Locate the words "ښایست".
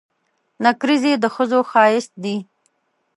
1.71-2.13